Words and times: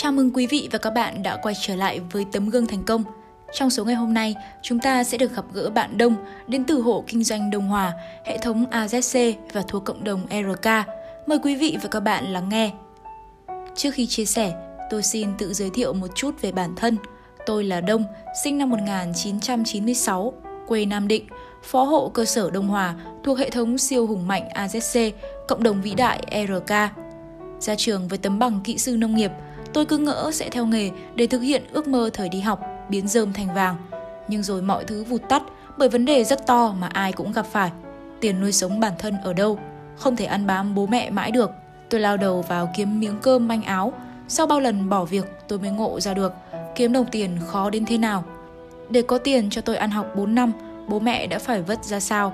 Chào 0.00 0.12
mừng 0.12 0.30
quý 0.30 0.46
vị 0.46 0.68
và 0.72 0.78
các 0.78 0.90
bạn 0.90 1.22
đã 1.22 1.36
quay 1.42 1.54
trở 1.60 1.74
lại 1.76 2.00
với 2.12 2.26
tấm 2.32 2.50
gương 2.50 2.66
thành 2.66 2.84
công. 2.84 3.04
Trong 3.52 3.70
số 3.70 3.84
ngày 3.84 3.94
hôm 3.94 4.14
nay, 4.14 4.34
chúng 4.62 4.78
ta 4.78 5.04
sẽ 5.04 5.18
được 5.18 5.36
gặp 5.36 5.44
gỡ 5.52 5.70
bạn 5.70 5.98
Đông 5.98 6.16
đến 6.46 6.64
từ 6.64 6.80
hộ 6.80 7.04
kinh 7.06 7.24
doanh 7.24 7.50
Đông 7.50 7.68
Hòa, 7.68 7.92
hệ 8.24 8.38
thống 8.38 8.64
AZC 8.70 9.34
và 9.52 9.62
thuộc 9.68 9.84
cộng 9.84 10.04
đồng 10.04 10.26
RK. 10.30 10.70
Mời 11.26 11.38
quý 11.42 11.56
vị 11.56 11.78
và 11.82 11.88
các 11.88 12.00
bạn 12.00 12.32
lắng 12.32 12.48
nghe. 12.48 12.70
Trước 13.74 13.90
khi 13.94 14.06
chia 14.06 14.24
sẻ, 14.24 14.52
tôi 14.90 15.02
xin 15.02 15.28
tự 15.38 15.52
giới 15.52 15.70
thiệu 15.74 15.92
một 15.92 16.08
chút 16.14 16.40
về 16.40 16.52
bản 16.52 16.74
thân. 16.76 16.96
Tôi 17.46 17.64
là 17.64 17.80
Đông, 17.80 18.04
sinh 18.44 18.58
năm 18.58 18.70
1996, 18.70 20.32
quê 20.66 20.84
Nam 20.84 21.08
Định, 21.08 21.26
phó 21.62 21.82
hộ 21.82 22.08
cơ 22.08 22.24
sở 22.24 22.50
Đông 22.50 22.68
Hòa 22.68 22.94
thuộc 23.24 23.38
hệ 23.38 23.50
thống 23.50 23.78
siêu 23.78 24.06
hùng 24.06 24.28
mạnh 24.28 24.48
AZC, 24.54 25.12
cộng 25.48 25.62
đồng 25.62 25.82
vĩ 25.82 25.94
đại 25.94 26.46
RK. 26.48 26.74
Ra 27.60 27.74
trường 27.76 28.08
với 28.08 28.18
tấm 28.18 28.38
bằng 28.38 28.60
kỹ 28.64 28.78
sư 28.78 28.96
nông 28.96 29.14
nghiệp– 29.14 29.30
Tôi 29.72 29.86
cứ 29.86 29.98
ngỡ 29.98 30.30
sẽ 30.32 30.50
theo 30.50 30.66
nghề 30.66 30.90
để 31.14 31.26
thực 31.26 31.38
hiện 31.38 31.62
ước 31.72 31.88
mơ 31.88 32.10
thời 32.12 32.28
đi 32.28 32.40
học, 32.40 32.60
biến 32.88 33.08
rơm 33.08 33.32
thành 33.32 33.54
vàng. 33.54 33.76
Nhưng 34.28 34.42
rồi 34.42 34.62
mọi 34.62 34.84
thứ 34.84 35.04
vụt 35.04 35.22
tắt 35.28 35.42
bởi 35.78 35.88
vấn 35.88 36.04
đề 36.04 36.24
rất 36.24 36.46
to 36.46 36.74
mà 36.80 36.88
ai 36.92 37.12
cũng 37.12 37.32
gặp 37.32 37.46
phải. 37.52 37.70
Tiền 38.20 38.40
nuôi 38.40 38.52
sống 38.52 38.80
bản 38.80 38.92
thân 38.98 39.14
ở 39.24 39.32
đâu? 39.32 39.58
Không 39.96 40.16
thể 40.16 40.24
ăn 40.24 40.46
bám 40.46 40.74
bố 40.74 40.86
mẹ 40.86 41.10
mãi 41.10 41.30
được. 41.30 41.50
Tôi 41.90 42.00
lao 42.00 42.16
đầu 42.16 42.42
vào 42.42 42.70
kiếm 42.76 43.00
miếng 43.00 43.18
cơm 43.22 43.48
manh 43.48 43.62
áo. 43.62 43.92
Sau 44.28 44.46
bao 44.46 44.60
lần 44.60 44.88
bỏ 44.88 45.04
việc 45.04 45.24
tôi 45.48 45.58
mới 45.58 45.70
ngộ 45.70 46.00
ra 46.00 46.14
được 46.14 46.32
kiếm 46.78 46.92
đồng 46.92 47.06
tiền 47.06 47.38
khó 47.46 47.70
đến 47.70 47.84
thế 47.86 47.98
nào. 47.98 48.24
Để 48.90 49.02
có 49.02 49.18
tiền 49.18 49.50
cho 49.50 49.60
tôi 49.60 49.76
ăn 49.76 49.90
học 49.90 50.06
4 50.16 50.34
năm, 50.34 50.52
bố 50.88 50.98
mẹ 50.98 51.26
đã 51.26 51.38
phải 51.38 51.62
vất 51.62 51.84
ra 51.84 52.00
sao. 52.00 52.32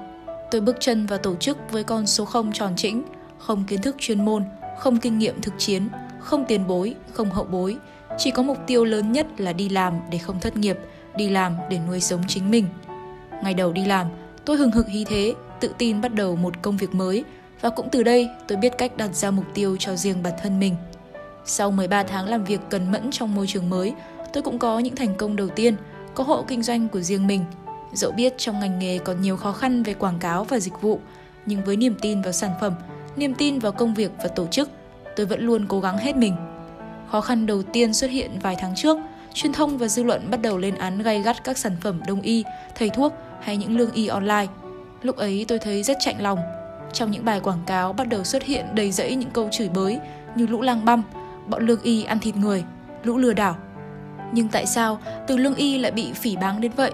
Tôi 0.51 0.61
bước 0.61 0.77
chân 0.81 1.07
vào 1.07 1.19
tổ 1.19 1.35
chức 1.35 1.59
với 1.71 1.85
con 1.85 2.07
số 2.07 2.25
không 2.25 2.53
tròn 2.53 2.73
chỉnh, 2.77 3.03
không 3.39 3.65
kiến 3.67 3.83
thức 3.83 3.97
chuyên 3.99 4.25
môn, 4.25 4.45
không 4.79 5.01
kinh 5.01 5.19
nghiệm 5.19 5.41
thực 5.41 5.55
chiến, 5.59 5.89
không 6.25 6.45
tiền 6.45 6.67
bối, 6.67 6.95
không 7.13 7.31
hậu 7.31 7.45
bối, 7.45 7.77
chỉ 8.19 8.31
có 8.31 8.43
mục 8.43 8.59
tiêu 8.67 8.85
lớn 8.85 9.13
nhất 9.13 9.27
là 9.39 9.53
đi 9.53 9.69
làm 9.69 9.95
để 10.11 10.19
không 10.19 10.41
thất 10.41 10.57
nghiệp, 10.57 10.79
đi 11.17 11.29
làm 11.29 11.57
để 11.71 11.79
nuôi 11.89 12.01
sống 12.01 12.23
chính 12.29 12.51
mình. 12.51 12.67
Ngày 13.43 13.55
đầu 13.55 13.73
đi 13.73 13.85
làm, 13.85 14.07
tôi 14.45 14.57
hừng 14.57 14.71
hực 14.71 14.89
hí 14.89 15.05
thế, 15.05 15.35
tự 15.61 15.71
tin 15.79 16.01
bắt 16.01 16.15
đầu 16.15 16.37
một 16.37 16.63
công 16.63 16.77
việc 16.77 16.95
mới 16.95 17.25
và 17.61 17.71
cũng 17.71 17.89
từ 17.91 18.03
đây 18.03 18.29
tôi 18.49 18.59
biết 18.59 18.79
cách 18.79 18.97
đặt 18.97 19.15
ra 19.15 19.31
mục 19.31 19.45
tiêu 19.55 19.77
cho 19.79 19.97
riêng 19.97 20.23
bản 20.23 20.33
thân 20.43 20.61
mình. 20.61 20.77
Sau 21.45 21.71
13 21.71 22.03
tháng 22.03 22.29
làm 22.29 22.45
việc 22.45 22.61
cần 22.71 22.93
mẫn 22.93 23.11
trong 23.11 23.35
môi 23.35 23.47
trường 23.47 23.71
mới, 23.71 23.95
tôi 24.33 24.43
cũng 24.43 24.59
có 24.59 24.79
những 24.79 24.97
thành 24.97 25.15
công 25.15 25.37
đầu 25.37 25.49
tiên, 25.49 25.77
có 26.15 26.25
hộ 26.25 26.45
kinh 26.49 26.63
doanh 26.63 26.89
của 26.89 27.01
riêng 27.01 27.27
mình. 27.27 27.45
Dẫu 27.93 28.11
biết 28.11 28.35
trong 28.39 28.61
ngành 28.61 28.79
nghề 28.79 28.99
còn 28.99 29.23
nhiều 29.23 29.37
khó 29.37 29.53
khăn 29.53 29.83
về 29.83 29.95
quảng 29.95 30.19
cáo 30.19 30.45
và 30.45 30.59
dịch 30.59 30.81
vụ, 30.81 31.01
nhưng 31.47 31.65
với 31.65 31.77
niềm 31.77 31.95
tin 32.01 32.23
vào 32.23 32.33
sản 32.33 32.51
phẩm, 32.61 32.75
niềm 33.17 33.35
tin 33.35 33.59
vào 33.59 33.73
công 33.73 33.95
việc 33.95 34.11
và 34.23 34.29
tổ 34.29 34.47
chức– 34.47 34.71
tôi 35.17 35.27
vẫn 35.27 35.41
luôn 35.41 35.67
cố 35.69 35.81
gắng 35.81 35.99
hết 35.99 36.17
mình. 36.17 36.35
Khó 37.11 37.21
khăn 37.21 37.47
đầu 37.47 37.63
tiên 37.63 37.95
xuất 37.95 38.11
hiện 38.11 38.31
vài 38.43 38.57
tháng 38.59 38.75
trước, 38.77 38.99
truyền 39.35 39.53
thông 39.53 39.79
và 39.79 39.89
dư 39.89 40.03
luận 40.03 40.31
bắt 40.31 40.43
đầu 40.43 40.59
lên 40.59 40.75
án 40.75 41.03
gay 41.03 41.23
gắt 41.23 41.45
các 41.45 41.59
sản 41.59 41.77
phẩm 41.81 42.01
đông 42.07 42.21
y, 42.21 42.45
thầy 42.75 42.91
thuốc 42.91 43.13
hay 43.41 43.57
những 43.57 43.77
lương 43.77 43.93
y 43.93 44.07
online. 44.07 44.47
Lúc 45.03 45.17
ấy 45.17 45.45
tôi 45.49 45.59
thấy 45.59 45.83
rất 45.83 45.97
chạnh 46.01 46.23
lòng. 46.23 46.39
Trong 46.93 47.11
những 47.11 47.25
bài 47.25 47.41
quảng 47.41 47.63
cáo 47.67 47.93
bắt 47.93 48.09
đầu 48.09 48.25
xuất 48.25 48.43
hiện 48.43 48.67
đầy 48.75 48.93
rẫy 48.93 49.15
những 49.15 49.31
câu 49.31 49.49
chửi 49.53 49.69
bới 49.69 49.99
như 50.37 50.47
lũ 50.47 50.61
lang 50.63 50.85
băm, 50.85 51.03
bọn 51.47 51.67
lương 51.67 51.83
y 51.83 52.05
ăn 52.05 52.19
thịt 52.19 52.37
người, 52.37 52.65
lũ 53.03 53.17
lừa 53.17 53.33
đảo. 53.33 53.57
Nhưng 54.33 54.49
tại 54.49 54.67
sao 54.67 55.01
từ 55.27 55.37
lương 55.37 55.55
y 55.55 55.79
lại 55.79 55.93
bị 55.93 56.13
phỉ 56.13 56.37
báng 56.37 56.61
đến 56.61 56.73
vậy? 56.77 56.91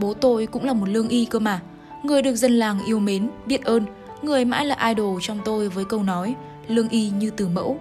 Bố 0.00 0.14
tôi 0.14 0.46
cũng 0.46 0.64
là 0.64 0.72
một 0.72 0.88
lương 0.88 1.08
y 1.08 1.24
cơ 1.24 1.38
mà. 1.38 1.60
Người 2.02 2.22
được 2.22 2.34
dân 2.34 2.52
làng 2.52 2.78
yêu 2.86 2.98
mến, 2.98 3.30
biết 3.46 3.64
ơn, 3.64 3.84
người 4.24 4.44
mãi 4.44 4.66
là 4.66 4.88
idol 4.88 5.18
trong 5.22 5.38
tôi 5.44 5.68
với 5.68 5.84
câu 5.84 6.02
nói 6.02 6.34
lương 6.68 6.88
y 6.88 7.10
như 7.10 7.30
từ 7.30 7.48
mẫu. 7.48 7.78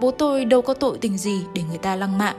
Bố 0.00 0.10
tôi 0.10 0.44
đâu 0.44 0.62
có 0.62 0.74
tội 0.74 0.98
tình 1.00 1.18
gì 1.18 1.40
để 1.54 1.62
người 1.68 1.78
ta 1.78 1.96
lăng 1.96 2.18
mạ. 2.18 2.34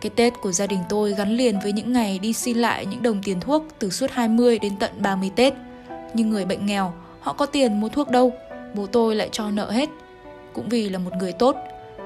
Cái 0.00 0.10
Tết 0.10 0.32
của 0.40 0.52
gia 0.52 0.66
đình 0.66 0.80
tôi 0.88 1.14
gắn 1.14 1.36
liền 1.36 1.58
với 1.62 1.72
những 1.72 1.92
ngày 1.92 2.18
đi 2.18 2.32
xin 2.32 2.58
lại 2.58 2.86
những 2.86 3.02
đồng 3.02 3.22
tiền 3.22 3.40
thuốc 3.40 3.64
từ 3.78 3.90
suốt 3.90 4.10
20 4.10 4.58
đến 4.58 4.72
tận 4.80 4.90
30 4.98 5.30
Tết. 5.36 5.54
Nhưng 6.14 6.30
người 6.30 6.44
bệnh 6.44 6.66
nghèo, 6.66 6.92
họ 7.20 7.32
có 7.32 7.46
tiền 7.46 7.80
mua 7.80 7.88
thuốc 7.88 8.10
đâu, 8.10 8.32
bố 8.74 8.86
tôi 8.86 9.14
lại 9.14 9.28
cho 9.32 9.50
nợ 9.50 9.70
hết. 9.70 9.88
Cũng 10.52 10.68
vì 10.68 10.88
là 10.88 10.98
một 10.98 11.10
người 11.18 11.32
tốt, 11.32 11.56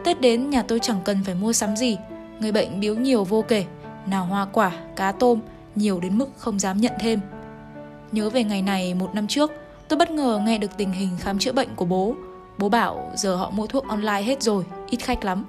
Tết 0.05 0.21
đến 0.21 0.51
nhà 0.51 0.63
tôi 0.63 0.79
chẳng 0.79 1.01
cần 1.05 1.19
phải 1.25 1.35
mua 1.35 1.53
sắm 1.53 1.77
gì, 1.77 1.97
người 2.41 2.53
bệnh 2.53 2.81
biếu 2.81 2.95
nhiều 2.95 3.25
vô 3.25 3.45
kể, 3.49 3.65
nào 4.07 4.25
hoa 4.25 4.47
quả, 4.53 4.73
cá 4.97 5.13
tôm, 5.13 5.41
nhiều 5.75 6.01
đến 6.01 6.19
mức 6.19 6.29
không 6.37 6.59
dám 6.59 6.81
nhận 6.81 6.93
thêm. 7.01 7.21
Nhớ 8.13 8.31
về 8.31 8.45
ngày 8.45 8.63
này 8.63 8.95
một 8.95 9.15
năm 9.15 9.27
trước, 9.27 9.53
tôi 9.93 9.97
bất 9.97 10.11
ngờ 10.11 10.41
nghe 10.45 10.59
được 10.59 10.77
tình 10.77 10.93
hình 10.93 11.11
khám 11.21 11.39
chữa 11.39 11.53
bệnh 11.53 11.69
của 11.77 11.85
bố. 11.85 12.15
Bố 12.59 12.69
bảo 12.69 13.11
giờ 13.15 13.37
họ 13.37 13.51
mua 13.51 13.67
thuốc 13.67 13.89
online 13.89 14.23
hết 14.23 14.43
rồi, 14.43 14.65
ít 14.91 14.97
khách 14.97 15.25
lắm. 15.25 15.45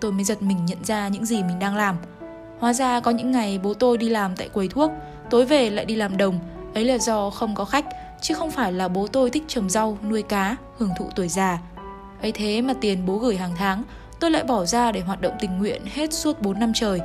Tôi 0.00 0.12
mới 0.12 0.24
giật 0.24 0.42
mình 0.42 0.66
nhận 0.66 0.84
ra 0.84 1.08
những 1.08 1.24
gì 1.24 1.42
mình 1.42 1.58
đang 1.58 1.76
làm. 1.76 1.96
Hóa 2.58 2.72
ra 2.72 3.00
có 3.00 3.10
những 3.10 3.30
ngày 3.30 3.60
bố 3.62 3.74
tôi 3.74 3.98
đi 3.98 4.08
làm 4.08 4.36
tại 4.36 4.48
quầy 4.48 4.68
thuốc, 4.68 4.92
tối 5.30 5.44
về 5.44 5.70
lại 5.70 5.84
đi 5.84 5.96
làm 5.96 6.16
đồng. 6.16 6.38
Ấy 6.74 6.84
là 6.84 6.98
do 6.98 7.30
không 7.30 7.54
có 7.54 7.64
khách, 7.64 7.86
chứ 8.20 8.34
không 8.34 8.50
phải 8.50 8.72
là 8.72 8.88
bố 8.88 9.06
tôi 9.06 9.30
thích 9.30 9.44
trồng 9.48 9.70
rau, 9.70 9.98
nuôi 10.08 10.22
cá, 10.22 10.56
hưởng 10.78 10.90
thụ 10.98 11.08
tuổi 11.16 11.28
già. 11.28 11.58
ấy 12.22 12.32
thế 12.32 12.60
mà 12.60 12.74
tiền 12.80 13.06
bố 13.06 13.18
gửi 13.18 13.36
hàng 13.36 13.54
tháng, 13.56 13.82
tôi 14.20 14.30
lại 14.30 14.44
bỏ 14.44 14.64
ra 14.64 14.92
để 14.92 15.00
hoạt 15.00 15.20
động 15.20 15.34
tình 15.40 15.58
nguyện 15.58 15.82
hết 15.94 16.12
suốt 16.12 16.42
4 16.42 16.60
năm 16.60 16.72
trời. 16.74 17.00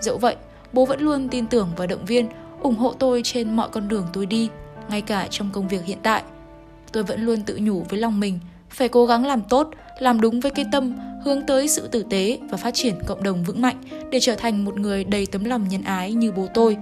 Dẫu 0.00 0.18
vậy, 0.18 0.36
bố 0.72 0.86
vẫn 0.86 1.00
luôn 1.00 1.28
tin 1.28 1.46
tưởng 1.46 1.68
và 1.76 1.86
động 1.86 2.04
viên, 2.04 2.28
ủng 2.60 2.76
hộ 2.76 2.92
tôi 2.92 3.20
trên 3.24 3.56
mọi 3.56 3.68
con 3.68 3.88
đường 3.88 4.06
tôi 4.12 4.26
đi, 4.26 4.48
ngay 4.90 5.00
cả 5.00 5.26
trong 5.30 5.50
công 5.52 5.68
việc 5.68 5.84
hiện 5.84 5.98
tại. 6.02 6.22
Tôi 6.92 7.02
vẫn 7.02 7.24
luôn 7.24 7.42
tự 7.42 7.58
nhủ 7.62 7.84
với 7.88 8.00
lòng 8.00 8.20
mình– 8.20 8.38
phải 8.70 8.88
cố 8.88 9.06
gắng 9.06 9.26
làm 9.26 9.42
tốt, 9.48 9.70
làm 9.98 10.20
đúng 10.20 10.40
với 10.40 10.50
cái 10.50 10.64
tâm, 10.72 10.96
hướng 11.24 11.46
tới 11.46 11.68
sự 11.68 11.88
tử 11.88 12.04
tế 12.10 12.38
và 12.50 12.56
phát 12.56 12.74
triển 12.74 12.94
cộng 13.06 13.22
đồng 13.22 13.44
vững 13.44 13.62
mạnh 13.62 13.76
để 14.10 14.20
trở 14.20 14.34
thành 14.34 14.64
một 14.64 14.78
người 14.78 15.04
đầy 15.04 15.26
tấm 15.26 15.44
lòng 15.44 15.68
nhân 15.68 15.82
ái 15.82 16.12
như 16.12 16.32
bố 16.32 16.46
tôi. 16.54 16.76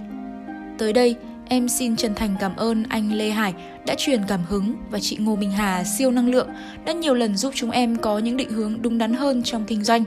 Tới 0.77 0.93
đây, 0.93 1.15
em 1.47 1.69
xin 1.69 1.95
chân 1.95 2.15
thành 2.15 2.35
cảm 2.39 2.55
ơn 2.55 2.83
anh 2.89 3.13
Lê 3.13 3.29
Hải 3.29 3.53
đã 3.85 3.95
truyền 3.97 4.21
cảm 4.27 4.39
hứng 4.49 4.75
và 4.89 4.99
chị 4.99 5.17
Ngô 5.19 5.35
Minh 5.35 5.51
Hà 5.51 5.83
siêu 5.83 6.11
năng 6.11 6.29
lượng 6.29 6.47
đã 6.85 6.93
nhiều 6.93 7.13
lần 7.13 7.37
giúp 7.37 7.53
chúng 7.55 7.71
em 7.71 7.97
có 7.97 8.19
những 8.19 8.37
định 8.37 8.49
hướng 8.49 8.81
đúng 8.81 8.97
đắn 8.97 9.13
hơn 9.13 9.43
trong 9.43 9.63
kinh 9.65 9.83
doanh. 9.83 10.03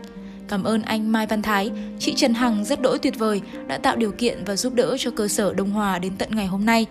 Cảm 0.49 0.65
ơn 0.65 0.83
anh 0.83 1.13
Mai 1.13 1.27
Văn 1.27 1.43
Thái, 1.43 1.71
chị 1.99 2.15
Trần 2.17 2.35
Hằng 2.35 2.65
rất 2.65 2.83
đỗi 2.83 2.99
tuyệt 2.99 3.19
vời 3.19 3.41
đã 3.67 3.79
tạo 3.79 3.97
điều 3.97 4.13
kiện 4.13 4.45
và 4.45 4.57
giúp 4.57 4.75
đỡ 4.75 4.97
cho 4.99 5.11
cơ 5.11 5.29
sở 5.29 5.55
Đông 5.55 5.71
Hòa 5.71 5.99
đến 5.99 6.13
tận 6.19 6.29
ngày 6.33 6.47
hôm 6.47 6.65
nay. 6.65 6.87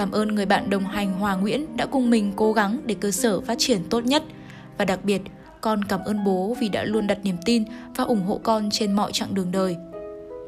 Cảm 0.00 0.10
ơn 0.10 0.28
người 0.28 0.46
bạn 0.46 0.70
đồng 0.70 0.86
hành 0.86 1.12
Hòa 1.12 1.36
Nguyễn 1.36 1.76
đã 1.76 1.86
cùng 1.86 2.10
mình 2.10 2.32
cố 2.36 2.52
gắng 2.52 2.80
để 2.84 2.94
cơ 3.00 3.10
sở 3.10 3.40
phát 3.40 3.54
triển 3.58 3.80
tốt 3.90 4.04
nhất. 4.04 4.22
Và 4.78 4.84
đặc 4.84 5.04
biệt, 5.04 5.22
con 5.60 5.84
cảm 5.84 6.00
ơn 6.04 6.24
bố 6.24 6.56
vì 6.60 6.68
đã 6.68 6.84
luôn 6.84 7.06
đặt 7.06 7.18
niềm 7.24 7.36
tin 7.44 7.64
và 7.96 8.04
ủng 8.04 8.22
hộ 8.22 8.40
con 8.42 8.70
trên 8.70 8.92
mọi 8.92 9.12
chặng 9.12 9.34
đường 9.34 9.52
đời. 9.52 9.76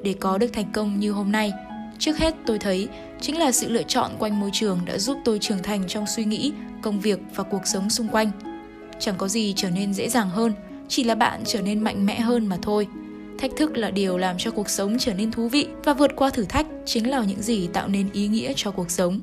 Để 0.02 0.14
có 0.20 0.38
được 0.38 0.52
thành 0.52 0.72
công 0.72 1.00
như 1.00 1.12
hôm 1.12 1.32
nay, 1.32 1.52
trước 1.98 2.18
hết 2.18 2.34
tôi 2.46 2.58
thấy 2.58 2.88
chính 3.20 3.38
là 3.38 3.52
sự 3.52 3.68
lựa 3.68 3.82
chọn 3.82 4.10
quanh 4.18 4.40
môi 4.40 4.50
trường 4.52 4.78
đã 4.84 4.98
giúp 4.98 5.18
tôi 5.24 5.38
trưởng 5.38 5.62
thành 5.62 5.82
trong 5.88 6.06
suy 6.06 6.24
nghĩ, 6.24 6.52
công 6.82 7.00
việc 7.00 7.18
và 7.34 7.44
cuộc 7.44 7.66
sống 7.66 7.90
xung 7.90 8.08
quanh. 8.08 8.30
Chẳng 8.98 9.14
có 9.18 9.28
gì 9.28 9.52
trở 9.56 9.70
nên 9.70 9.94
dễ 9.94 10.08
dàng 10.08 10.30
hơn, 10.30 10.52
chỉ 10.88 11.04
là 11.04 11.14
bạn 11.14 11.40
trở 11.44 11.62
nên 11.62 11.80
mạnh 11.80 12.06
mẽ 12.06 12.20
hơn 12.20 12.46
mà 12.46 12.56
thôi. 12.62 12.86
Thách 13.38 13.56
thức 13.56 13.76
là 13.76 13.90
điều 13.90 14.18
làm 14.18 14.36
cho 14.38 14.50
cuộc 14.50 14.70
sống 14.70 14.96
trở 14.98 15.14
nên 15.14 15.32
thú 15.32 15.48
vị 15.48 15.66
và 15.84 15.94
vượt 15.94 16.10
qua 16.16 16.30
thử 16.30 16.44
thách 16.44 16.66
chính 16.84 17.10
là 17.10 17.24
những 17.24 17.42
gì 17.42 17.68
tạo 17.72 17.88
nên 17.88 18.10
ý 18.12 18.28
nghĩa 18.28 18.52
cho 18.56 18.70
cuộc 18.70 18.90
sống. 18.90 19.20